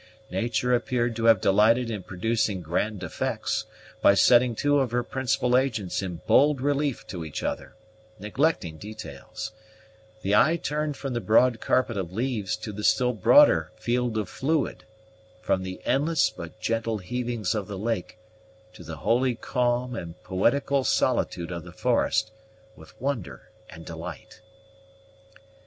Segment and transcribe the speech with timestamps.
[0.31, 3.65] Nature appeared to have delighted in producing grand effects,
[4.01, 7.75] by setting two of her principal agents in bold relief to each other,
[8.17, 9.51] neglecting details;
[10.23, 14.27] the eye turning from the broad carpet of leaves to the still broader field of
[14.27, 14.85] fluid,
[15.39, 18.17] from the endless but gentle heavings of the lake
[18.73, 22.31] to the holy calm and poetical solitude of the forest,
[22.75, 24.41] with wonder and delight.